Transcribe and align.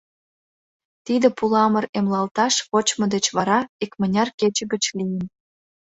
—Тиде 1.05 1.27
пуламыр 1.37 1.85
эмлалташ 1.97 2.55
вочмо 2.71 3.05
деч 3.13 3.25
вара, 3.37 3.59
икмыняр 3.83 4.29
кече 4.39 4.63
гыч, 4.73 4.83
лийын. 4.97 5.23